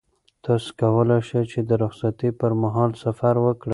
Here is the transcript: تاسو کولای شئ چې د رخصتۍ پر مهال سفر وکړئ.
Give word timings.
تاسو 0.43 0.67
کولای 0.81 1.19
شئ 1.29 1.43
چې 1.51 1.59
د 1.69 1.71
رخصتۍ 1.83 2.29
پر 2.39 2.51
مهال 2.61 2.91
سفر 3.03 3.35
وکړئ. 3.45 3.69